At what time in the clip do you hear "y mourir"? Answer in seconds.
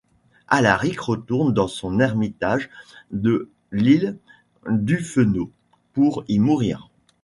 6.27-6.89